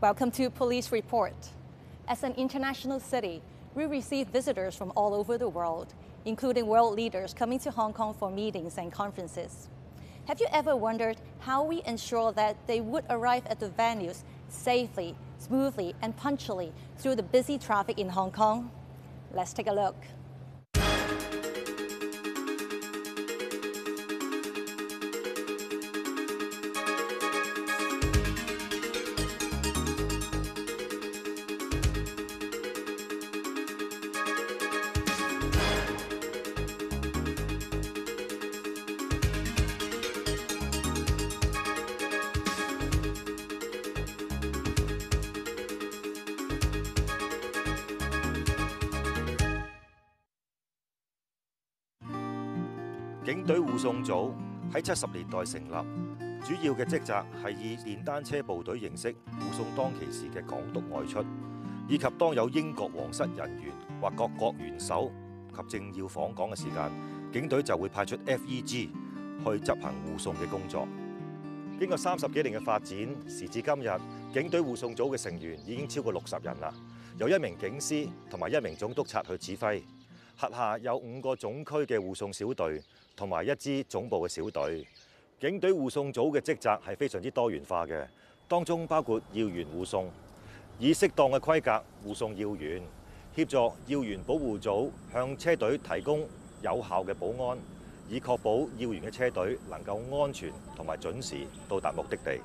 [0.00, 1.34] Welcome to Police Report.
[2.08, 3.42] As an international city,
[3.74, 5.92] we receive visitors from all over the world,
[6.24, 9.68] including world leaders coming to Hong Kong for meetings and conferences.
[10.26, 11.13] Have you ever wondered
[11.44, 17.14] how we ensure that they would arrive at the venues safely, smoothly, and punctually through
[17.14, 18.70] the busy traffic in Hong Kong.
[19.34, 19.96] Let's take a look.
[53.24, 54.32] 警隊護送組
[54.70, 61.24] 喺七十年代成立，主要嘅職責係以电單車部隊形式護送當其時嘅港督外出，
[61.88, 65.10] 以及當有英國皇室人員或各國元首
[65.56, 66.90] 及政要訪港嘅時間，
[67.32, 70.86] 警隊就會派出 FEG 去執行護送嘅工作。
[71.78, 73.90] 經過三十幾年嘅發展，時至今日，
[74.34, 76.70] 警隊護送組嘅成員已經超過六十人啦，
[77.18, 79.80] 有一名警司同埋一名總督察去指揮。
[80.36, 82.80] 辖下有五个总区嘅护送小队，
[83.14, 84.84] 同埋一支总部嘅小队。
[85.40, 88.04] 警队护送组嘅职责系非常之多元化嘅，
[88.48, 90.08] 当中包括要员护送，
[90.78, 92.82] 以适当嘅规格护送要员，
[93.36, 96.20] 协助要员保护组向车队提供
[96.62, 97.58] 有效嘅保安，
[98.08, 101.36] 以确保要员嘅车队能够安全同埋准时
[101.68, 102.42] 到达目的地。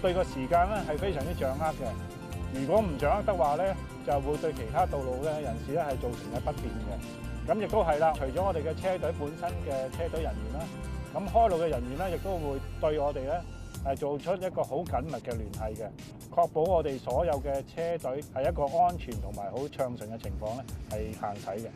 [0.00, 2.60] 對個時間咧係非常之掌握嘅。
[2.60, 3.74] 如果唔掌握得話咧，
[4.06, 7.50] 就會對其他道路嘅人士咧係造成嘅不便嘅。
[7.52, 10.64] 咁亦都係啦，除咗我哋嘅車隊本身嘅車隊人員啦，
[11.12, 13.40] 咁開路嘅人員咧，亦都會對我哋咧
[13.84, 15.88] 係做出一個好緊密嘅聯繫嘅，
[16.32, 21.68] 確保我哋所有嘅車隊係一個安全同埋好暢順嘅情況咧係行駛嘅。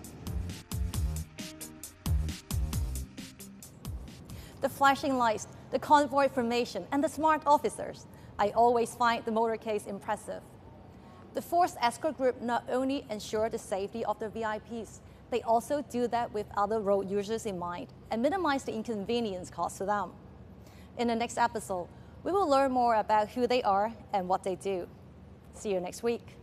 [4.60, 8.04] The flashing lights, the convoy formation, and the smart officers.
[8.38, 10.42] I always find the motorcade impressive.
[11.34, 14.98] The force escort group not only ensure the safety of the VIPs,
[15.30, 19.78] they also do that with other road users in mind and minimize the inconvenience caused
[19.78, 20.10] to them.
[20.98, 21.86] In the next episode,
[22.24, 24.88] we will learn more about who they are and what they do.
[25.54, 26.39] See you next week.